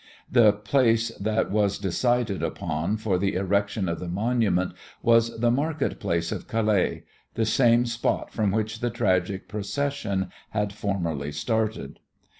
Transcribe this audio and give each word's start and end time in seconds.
The 0.31 0.51
place 0.53 1.09
that 1.19 1.51
was 1.51 1.77
decided 1.77 2.41
upon 2.41 2.97
for 2.97 3.19
the 3.19 3.35
erection 3.35 3.87
of 3.87 3.99
the 3.99 4.07
monument 4.07 4.73
was 5.03 5.37
the 5.41 5.51
market 5.51 5.99
place 5.99 6.31
of 6.31 6.47
Calais, 6.47 7.03
the 7.35 7.45
same 7.45 7.85
spot 7.85 8.33
from 8.33 8.49
which 8.49 8.79
the 8.79 8.89
tragic 8.89 9.47
procession 9.47 10.31
had 10.49 10.73
formerly 10.73 11.31
started. 11.31 11.99